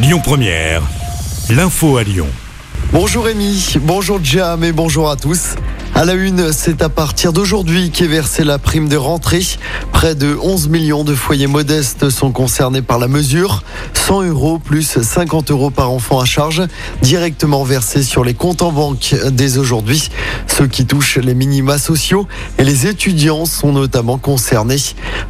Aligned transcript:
Lyon 0.00 0.20
Première, 0.22 0.82
l'info 1.50 1.96
à 1.96 2.04
Lyon. 2.04 2.28
Bonjour 2.92 3.24
Rémi, 3.24 3.74
bonjour 3.80 4.20
Jam 4.22 4.62
et 4.62 4.70
bonjour 4.70 5.10
à 5.10 5.16
tous. 5.16 5.56
À 5.92 6.04
la 6.04 6.12
une, 6.12 6.52
c'est 6.52 6.82
à 6.82 6.88
partir 6.88 7.32
d'aujourd'hui 7.32 7.90
qu'est 7.90 8.06
versée 8.06 8.44
la 8.44 8.60
prime 8.60 8.88
de 8.88 8.96
rentrée. 8.96 9.42
Près 9.98 10.14
de 10.14 10.38
11 10.40 10.68
millions 10.68 11.02
de 11.02 11.12
foyers 11.12 11.48
modestes 11.48 12.08
sont 12.08 12.30
concernés 12.30 12.82
par 12.82 13.00
la 13.00 13.08
mesure. 13.08 13.64
100 13.94 14.22
euros 14.28 14.60
plus 14.60 15.02
50 15.02 15.50
euros 15.50 15.70
par 15.70 15.90
enfant 15.90 16.20
à 16.20 16.24
charge, 16.24 16.62
directement 17.02 17.64
versés 17.64 18.04
sur 18.04 18.22
les 18.22 18.34
comptes 18.34 18.62
en 18.62 18.70
banque 18.70 19.16
dès 19.32 19.58
aujourd'hui. 19.58 20.08
Ceux 20.46 20.68
qui 20.68 20.86
touchent 20.86 21.18
les 21.18 21.34
minima 21.34 21.78
sociaux 21.78 22.28
et 22.58 22.64
les 22.64 22.86
étudiants 22.86 23.44
sont 23.44 23.72
notamment 23.72 24.18
concernés. 24.18 24.78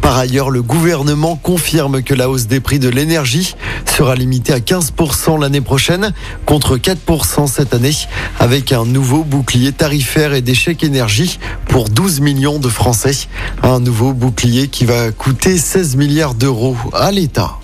Par 0.00 0.16
ailleurs, 0.16 0.48
le 0.48 0.62
gouvernement 0.62 1.34
confirme 1.34 2.02
que 2.04 2.14
la 2.14 2.30
hausse 2.30 2.46
des 2.46 2.60
prix 2.60 2.78
de 2.78 2.88
l'énergie 2.88 3.56
sera 3.84 4.14
limitée 4.14 4.52
à 4.52 4.60
15% 4.60 5.40
l'année 5.40 5.60
prochaine 5.60 6.12
contre 6.46 6.76
4% 6.76 7.48
cette 7.48 7.74
année 7.74 7.96
avec 8.38 8.70
un 8.70 8.84
nouveau 8.84 9.24
bouclier 9.24 9.72
tarifaire 9.72 10.34
et 10.34 10.40
des 10.40 10.54
chèques 10.54 10.84
énergie 10.84 11.40
pour 11.66 11.88
12 11.88 12.20
millions 12.20 12.60
de 12.60 12.68
Français. 12.68 13.26
Un 13.62 13.80
nouveau 13.80 14.12
bouclier 14.12 14.51
qui 14.52 14.84
va 14.84 15.10
coûter 15.12 15.56
16 15.56 15.96
milliards 15.96 16.34
d'euros 16.34 16.76
à 16.92 17.10
l'État. 17.10 17.58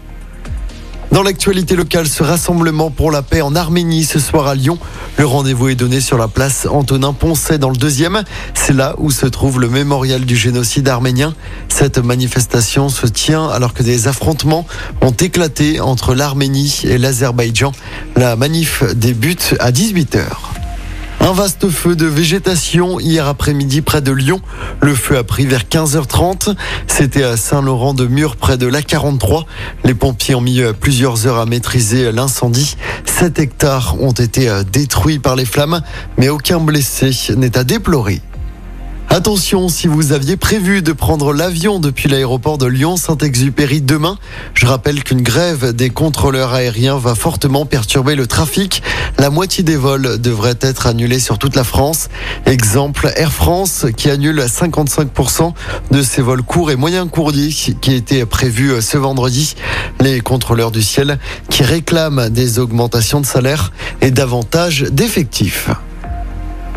Dans 1.12 1.22
l'actualité 1.22 1.76
locale, 1.76 2.06
ce 2.06 2.22
rassemblement 2.22 2.90
pour 2.90 3.10
la 3.10 3.20
paix 3.20 3.42
en 3.42 3.54
Arménie 3.54 4.04
ce 4.04 4.18
soir 4.18 4.46
à 4.46 4.54
Lyon. 4.54 4.78
Le 5.18 5.26
rendez-vous 5.26 5.68
est 5.68 5.74
donné 5.74 6.00
sur 6.00 6.16
la 6.16 6.28
place 6.28 6.66
Antonin 6.70 7.12
Poncet 7.12 7.58
dans 7.58 7.68
le 7.68 7.76
deuxième. 7.76 8.22
C'est 8.54 8.72
là 8.72 8.94
où 8.96 9.10
se 9.10 9.26
trouve 9.26 9.60
le 9.60 9.68
mémorial 9.68 10.24
du 10.24 10.36
génocide 10.36 10.88
arménien. 10.88 11.34
Cette 11.68 11.98
manifestation 11.98 12.88
se 12.88 13.06
tient 13.06 13.48
alors 13.48 13.74
que 13.74 13.82
des 13.82 14.08
affrontements 14.08 14.66
ont 15.02 15.10
éclaté 15.10 15.80
entre 15.80 16.14
l'Arménie 16.14 16.80
et 16.84 16.96
l'Azerbaïdjan. 16.96 17.72
La 18.16 18.34
manif 18.36 18.82
débute 18.94 19.56
à 19.60 19.72
18h. 19.72 20.57
Un 21.20 21.32
vaste 21.32 21.68
feu 21.68 21.96
de 21.96 22.06
végétation 22.06 23.00
hier 23.00 23.26
après-midi 23.26 23.82
près 23.82 24.00
de 24.00 24.12
Lyon. 24.12 24.40
Le 24.80 24.94
feu 24.94 25.18
a 25.18 25.24
pris 25.24 25.46
vers 25.46 25.64
15h30. 25.64 26.54
C'était 26.86 27.24
à 27.24 27.36
Saint-Laurent-de-Mur 27.36 28.36
près 28.36 28.56
de 28.56 28.66
l'A43. 28.66 29.44
Les 29.84 29.94
pompiers 29.94 30.34
ont 30.34 30.40
mis 30.40 30.62
plusieurs 30.80 31.26
heures 31.26 31.38
à 31.38 31.46
maîtriser 31.46 32.12
l'incendie. 32.12 32.76
7 33.04 33.38
hectares 33.40 34.00
ont 34.00 34.12
été 34.12 34.48
détruits 34.70 35.18
par 35.18 35.36
les 35.36 35.44
flammes, 35.44 35.82
mais 36.16 36.28
aucun 36.28 36.60
blessé 36.60 37.10
n'est 37.36 37.58
à 37.58 37.64
déplorer. 37.64 38.22
Attention, 39.10 39.70
si 39.70 39.86
vous 39.86 40.12
aviez 40.12 40.36
prévu 40.36 40.82
de 40.82 40.92
prendre 40.92 41.32
l'avion 41.32 41.80
depuis 41.80 42.10
l'aéroport 42.10 42.58
de 42.58 42.66
Lyon-Saint-Exupéry 42.66 43.80
demain, 43.80 44.18
je 44.52 44.66
rappelle 44.66 45.02
qu'une 45.02 45.22
grève 45.22 45.72
des 45.72 45.88
contrôleurs 45.88 46.52
aériens 46.52 46.98
va 46.98 47.14
fortement 47.14 47.64
perturber 47.64 48.14
le 48.16 48.26
trafic. 48.26 48.82
La 49.18 49.30
moitié 49.30 49.64
des 49.64 49.76
vols 49.76 50.20
devraient 50.20 50.58
être 50.60 50.86
annulés 50.86 51.20
sur 51.20 51.38
toute 51.38 51.56
la 51.56 51.64
France. 51.64 52.10
Exemple, 52.44 53.10
Air 53.16 53.32
France 53.32 53.86
qui 53.96 54.10
annule 54.10 54.40
55% 54.40 55.54
de 55.90 56.02
ses 56.02 56.20
vols 56.20 56.42
courts 56.42 56.70
et 56.70 56.76
moyens 56.76 57.08
courriers 57.10 57.48
qui 57.50 57.94
étaient 57.94 58.26
prévus 58.26 58.82
ce 58.82 58.98
vendredi. 58.98 59.54
Les 60.00 60.20
contrôleurs 60.20 60.70
du 60.70 60.82
ciel 60.82 61.18
qui 61.48 61.62
réclament 61.62 62.28
des 62.28 62.58
augmentations 62.58 63.22
de 63.22 63.26
salaire 63.26 63.72
et 64.02 64.10
davantage 64.10 64.82
d'effectifs. 64.82 65.70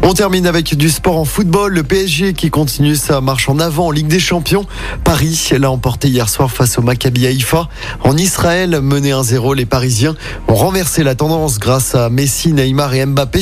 On 0.04 0.14
termine 0.14 0.48
avec 0.48 0.76
du 0.76 0.90
sport 0.90 1.18
en 1.18 1.26
football. 1.26 1.74
Le 1.74 1.84
PSG 1.84 2.34
qui 2.34 2.50
continue 2.50 2.96
sa 2.96 3.22
marche 3.22 3.48
en 3.48 3.60
avant 3.60 3.88
en 3.88 3.92
Ligue 3.92 4.08
des 4.08 4.20
Champions. 4.20 4.66
Paris 5.04 5.50
l'a 5.58 5.70
emporté 5.70 6.08
hier 6.08 6.28
soir 6.28 6.50
face 6.50 6.80
au 6.80 6.82
Maccabi 6.82 7.28
Haïfa. 7.28 7.70
En 8.00 8.18
Israël, 8.18 8.82
mené 8.82 9.12
1-0, 9.12 9.56
les 9.56 9.68
Parisiens 9.68 10.16
ont 10.48 10.56
renversé 10.56 11.04
la 11.04 11.14
tendance 11.14 11.60
grâce 11.60 11.94
à 11.94 12.10
Messi, 12.10 12.52
Neymar 12.52 12.96
et 12.96 13.06
Mbappé. 13.06 13.42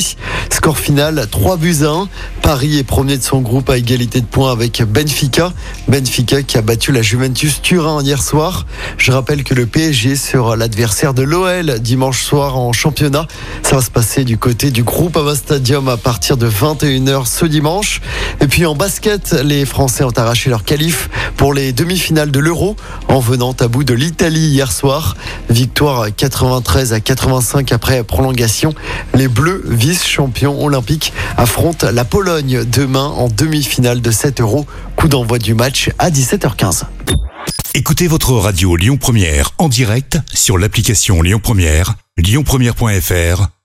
Score 0.50 0.76
final 0.76 1.26
3 1.30 1.56
buts 1.56 1.78
à 1.82 1.88
1. 1.88 2.08
Paris 2.42 2.78
est 2.78 2.84
premier 2.84 3.16
de 3.16 3.22
son 3.22 3.40
groupe 3.40 3.70
à 3.70 3.78
égalité 3.78 4.20
de 4.20 4.26
points 4.26 4.52
avec 4.52 4.82
Benfica. 4.82 5.54
Benfica 5.88 6.42
qui 6.42 6.58
a 6.58 6.62
battu 6.62 6.92
la 6.92 7.00
Juventus 7.00 7.62
Turin 7.62 8.02
hier 8.02 8.22
soir. 8.22 8.66
Je 8.98 9.12
rappelle 9.12 9.44
que 9.44 9.54
le 9.54 9.64
PSG 9.64 10.14
sera 10.14 10.56
l'adversaire 10.56 11.14
de 11.14 11.22
l'OL 11.22 11.80
dimanche 11.80 12.22
soir 12.22 12.58
en 12.58 12.74
championnat. 12.74 13.26
Ça 13.62 13.76
va 13.76 13.82
se 13.82 13.90
passer 13.90 14.24
du 14.24 14.36
côté 14.36 14.70
du 14.70 14.82
groupe 14.82 15.16
Ava 15.16 15.34
Stadium 15.34 15.88
à 15.88 15.96
partir 15.96 16.36
de 16.36 16.49
21h 16.50 17.26
ce 17.26 17.46
dimanche. 17.46 18.00
Et 18.40 18.46
puis 18.46 18.66
en 18.66 18.74
basket, 18.74 19.32
les 19.44 19.64
Français 19.64 20.04
ont 20.04 20.12
arraché 20.16 20.50
leur 20.50 20.64
qualif 20.64 21.08
pour 21.36 21.54
les 21.54 21.72
demi-finales 21.72 22.30
de 22.30 22.38
l'Euro 22.38 22.76
en 23.08 23.20
venant 23.20 23.52
à 23.52 23.68
bout 23.68 23.84
de 23.84 23.94
l'Italie 23.94 24.48
hier 24.48 24.72
soir. 24.72 25.16
Victoire 25.48 26.14
93 26.14 26.92
à 26.92 27.00
85 27.00 27.72
après 27.72 28.04
prolongation. 28.04 28.74
Les 29.14 29.28
Bleus, 29.28 29.62
vice-champions 29.66 30.62
olympiques, 30.62 31.12
affrontent 31.36 31.90
la 31.90 32.04
Pologne 32.04 32.64
demain 32.64 33.06
en 33.06 33.28
demi-finale 33.28 34.00
de 34.00 34.10
7 34.10 34.40
euros. 34.40 34.66
Coup 34.96 35.08
d'envoi 35.08 35.38
du 35.38 35.54
match 35.54 35.90
à 35.98 36.10
17h15. 36.10 36.82
Écoutez 37.74 38.08
votre 38.08 38.32
radio 38.32 38.74
Lyon 38.74 38.96
Première 38.96 39.52
en 39.58 39.68
direct 39.68 40.18
sur 40.34 40.58
l'application 40.58 41.22
Lyon 41.22 41.40
Première, 41.40 41.94
lyonpremière.fr 42.18 43.59